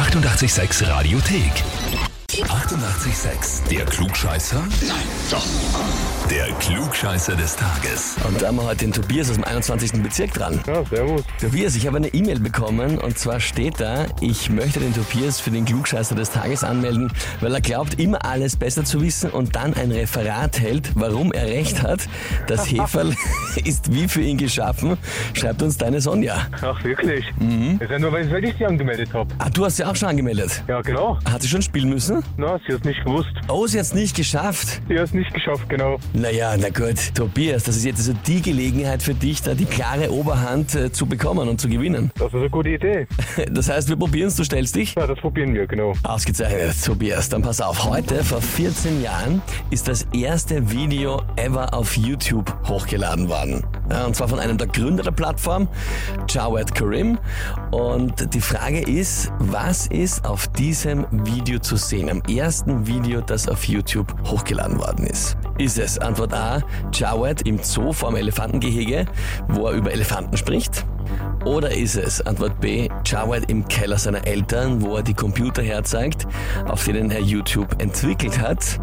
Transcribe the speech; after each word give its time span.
886 0.00 0.80
Radiothek. 0.88 2.09
88,6. 2.38 3.68
Der 3.70 3.84
Klugscheißer? 3.84 4.60
Nein, 4.60 4.96
doch. 5.32 5.44
Der 6.30 6.46
Klugscheißer 6.60 7.34
des 7.34 7.56
Tages. 7.56 8.14
Und 8.26 8.40
da 8.40 8.46
haben 8.48 8.56
wir 8.56 8.64
heute 8.64 8.84
den 8.84 8.92
Tobias 8.92 9.30
aus 9.30 9.34
dem 9.34 9.42
21. 9.42 10.00
Bezirk 10.00 10.32
dran. 10.34 10.60
Ja, 10.64 10.84
servus. 10.84 11.24
Tobias, 11.40 11.74
ich 11.74 11.88
habe 11.88 11.96
eine 11.96 12.06
E-Mail 12.06 12.38
bekommen 12.38 12.98
und 12.98 13.18
zwar 13.18 13.40
steht 13.40 13.80
da, 13.80 14.06
ich 14.20 14.48
möchte 14.48 14.78
den 14.78 14.94
Tobias 14.94 15.40
für 15.40 15.50
den 15.50 15.64
Klugscheißer 15.64 16.14
des 16.14 16.30
Tages 16.30 16.62
anmelden, 16.62 17.12
weil 17.40 17.52
er 17.52 17.60
glaubt, 17.60 17.98
immer 17.98 18.24
alles 18.24 18.54
besser 18.54 18.84
zu 18.84 19.02
wissen 19.02 19.30
und 19.30 19.56
dann 19.56 19.74
ein 19.74 19.90
Referat 19.90 20.60
hält, 20.60 20.92
warum 20.94 21.32
er 21.32 21.48
recht 21.48 21.82
hat. 21.82 22.02
Das 22.46 22.70
Heferl 22.70 23.12
ist 23.64 23.92
wie 23.92 24.06
für 24.06 24.22
ihn 24.22 24.38
geschaffen, 24.38 24.96
schreibt 25.34 25.62
uns 25.62 25.78
deine 25.78 26.00
Sonja. 26.00 26.46
Ach, 26.62 26.82
wirklich? 26.84 27.24
Mhm. 27.40 27.80
Das 27.80 27.86
ist 27.86 27.90
ja 27.90 27.98
nur, 27.98 28.12
weil 28.12 28.30
weil 28.30 28.44
ich 28.44 28.54
sie 28.56 28.66
angemeldet 28.66 29.12
habe. 29.12 29.34
Ah, 29.38 29.50
du 29.50 29.64
hast 29.64 29.78
sie 29.78 29.84
auch 29.84 29.96
schon 29.96 30.10
angemeldet. 30.10 30.62
Ja, 30.68 30.80
genau. 30.80 31.18
Hat 31.28 31.42
sie 31.42 31.48
schon 31.48 31.62
spielen 31.62 31.88
müssen? 31.88 32.19
Na, 32.36 32.58
sie 32.66 32.74
hat 32.74 32.84
nicht 32.84 33.04
gewusst. 33.04 33.30
Oh, 33.48 33.66
sie 33.66 33.78
hat 33.78 33.86
es 33.86 33.94
nicht 33.94 34.16
geschafft. 34.16 34.80
Sie 34.88 34.98
hat 34.98 35.06
es 35.06 35.14
nicht 35.14 35.32
geschafft, 35.32 35.68
genau. 35.68 35.98
Naja, 36.12 36.54
na 36.58 36.68
gut, 36.68 37.14
Tobias, 37.14 37.64
das 37.64 37.76
ist 37.76 37.84
jetzt 37.84 37.98
also 37.98 38.14
die 38.26 38.42
Gelegenheit 38.42 39.02
für 39.02 39.14
dich, 39.14 39.42
da 39.42 39.54
die 39.54 39.64
klare 39.64 40.10
Oberhand 40.12 40.74
äh, 40.74 40.92
zu 40.92 41.06
bekommen 41.06 41.48
und 41.48 41.60
zu 41.60 41.68
gewinnen. 41.68 42.10
Das 42.16 42.28
ist 42.28 42.34
eine 42.34 42.50
gute 42.50 42.70
Idee. 42.70 43.06
Das 43.50 43.68
heißt, 43.68 43.88
wir 43.88 43.96
probieren 43.96 44.28
es, 44.28 44.36
du 44.36 44.44
stellst 44.44 44.76
dich? 44.76 44.94
Ja, 44.94 45.06
das 45.06 45.18
probieren 45.18 45.54
wir, 45.54 45.66
genau. 45.66 45.92
Ausgezeichnet, 46.02 46.76
Tobias. 46.84 47.28
Dann 47.28 47.42
pass 47.42 47.60
auf. 47.60 47.84
Heute, 47.84 48.22
vor 48.24 48.40
14 48.40 49.02
Jahren, 49.02 49.42
ist 49.70 49.88
das 49.88 50.06
erste 50.12 50.70
Video 50.70 51.22
ever 51.36 51.74
auf 51.74 51.96
YouTube 51.96 52.52
hochgeladen 52.68 53.28
worden. 53.28 53.64
Ja, 53.90 54.06
und 54.06 54.14
zwar 54.14 54.28
von 54.28 54.38
einem 54.38 54.56
der 54.56 54.68
Gründer 54.68 55.02
der 55.02 55.10
Plattform, 55.10 55.68
Jawed 56.28 56.74
Karim. 56.74 57.18
Und 57.72 58.32
die 58.34 58.40
Frage 58.40 58.80
ist, 58.80 59.32
was 59.38 59.88
ist 59.88 60.24
auf 60.24 60.46
diesem 60.48 61.06
Video 61.10 61.58
zu 61.58 61.76
sehen? 61.76 62.08
Am 62.08 62.22
ersten 62.22 62.86
Video, 62.86 63.20
das 63.20 63.48
auf 63.48 63.64
YouTube 63.64 64.14
hochgeladen 64.26 64.78
worden 64.78 65.06
ist. 65.06 65.36
Ist 65.58 65.78
es 65.78 65.98
Antwort 65.98 66.32
A, 66.32 66.62
Jawed 66.92 67.42
im 67.42 67.58
Zoo 67.62 67.92
vorm 67.92 68.16
Elefantengehege, 68.16 69.06
wo 69.48 69.66
er 69.66 69.72
über 69.72 69.92
Elefanten 69.92 70.36
spricht? 70.36 70.86
Oder 71.44 71.70
ist 71.70 71.96
es, 71.96 72.24
Antwort 72.26 72.60
B, 72.60 72.88
Jawed 73.04 73.50
im 73.50 73.66
Keller 73.68 73.98
seiner 73.98 74.26
Eltern, 74.26 74.82
wo 74.82 74.96
er 74.96 75.02
die 75.02 75.14
Computer 75.14 75.62
herzeigt, 75.62 76.26
auf 76.66 76.84
denen 76.84 77.10
er 77.10 77.20
YouTube 77.20 77.80
entwickelt 77.80 78.40
hat? 78.40 78.80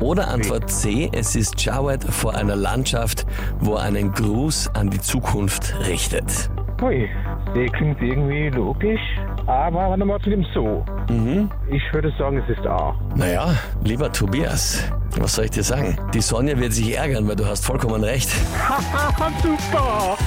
Oder 0.00 0.28
Antwort 0.28 0.70
C, 0.70 1.10
es 1.12 1.34
ist 1.34 1.62
Jawed 1.64 2.04
vor 2.04 2.34
einer 2.34 2.56
Landschaft, 2.56 3.26
wo 3.60 3.74
er 3.74 3.82
einen 3.82 4.12
Gruß 4.12 4.70
an 4.74 4.90
die 4.90 5.00
Zukunft 5.00 5.74
richtet. 5.86 6.50
Ui, 6.82 7.08
der 7.54 7.66
klingt 7.70 8.00
irgendwie 8.02 8.50
logisch. 8.50 9.00
Aber 9.46 9.90
warte 9.90 10.04
mal 10.04 10.20
zu 10.20 10.30
dem 10.30 10.44
So. 10.52 10.84
Mhm. 11.08 11.48
Ich 11.70 11.82
würde 11.92 12.12
sagen, 12.18 12.38
es 12.38 12.58
ist 12.58 12.66
A. 12.66 12.94
Naja, 13.14 13.54
lieber 13.84 14.12
Tobias, 14.12 14.82
was 15.18 15.36
soll 15.36 15.46
ich 15.46 15.52
dir 15.52 15.62
sagen? 15.62 15.96
Die 16.12 16.20
Sonja 16.20 16.58
wird 16.58 16.72
sich 16.72 16.96
ärgern, 16.96 17.26
weil 17.28 17.36
du 17.36 17.46
hast 17.46 17.64
vollkommen 17.64 18.02
recht. 18.02 18.28
Super! 19.42 20.18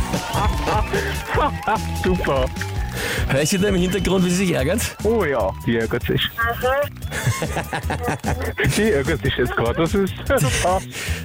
Super! 2.04 2.46
Hör 3.28 3.42
ich 3.42 3.50
da 3.50 3.68
im 3.68 3.76
Hintergrund, 3.76 4.26
wie 4.26 4.30
sie 4.30 4.48
sich 4.48 4.56
ärgert? 4.56 4.82
Oh 5.04 5.24
ja, 5.24 5.52
die 5.66 5.78
ärgert 5.78 6.04
sich. 6.04 6.30
die 8.78 8.92
ärgert 8.92 9.24
sich 9.24 9.36
jetzt 9.38 9.56
gerade. 9.56 9.80
Das 9.80 9.94
ist. 9.94 10.14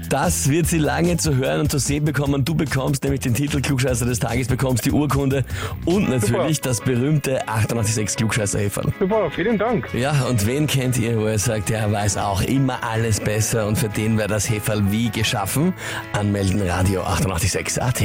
Das 0.08 0.48
wird 0.48 0.66
sie 0.66 0.78
lange 0.78 1.16
zu 1.16 1.34
hören 1.36 1.60
und 1.60 1.70
zu 1.70 1.78
sehen 1.78 2.04
bekommen. 2.04 2.44
Du 2.44 2.54
bekommst 2.54 3.02
nämlich 3.04 3.20
den 3.20 3.34
Titel 3.34 3.60
Klugscheißer 3.60 4.04
des 4.04 4.18
Tages, 4.18 4.48
bekommst 4.48 4.84
die 4.84 4.92
Urkunde 4.92 5.44
und 5.86 6.08
natürlich 6.08 6.60
das 6.60 6.80
berühmte 6.80 7.48
886 7.48 8.16
klugscheißer 8.16 8.58
-Häferl. 8.58 8.92
Super, 8.98 9.30
vielen 9.30 9.58
Dank. 9.58 9.88
Ja, 9.94 10.26
und 10.28 10.46
wen 10.46 10.66
kennt 10.66 10.98
ihr, 10.98 11.18
wo 11.18 11.24
er 11.24 11.38
sagt, 11.38 11.70
der 11.70 11.90
weiß 11.90 12.18
auch 12.18 12.42
immer 12.42 12.84
alles 12.84 13.18
besser 13.18 13.66
und 13.66 13.76
für 13.76 13.88
den 13.88 14.18
wäre 14.18 14.28
das 14.28 14.48
Heferl 14.48 14.82
wie 14.90 15.10
geschaffen? 15.10 15.72
Anmelden 16.12 16.60
Radio 16.68 17.02
886 17.02 17.82
AT. 17.82 18.04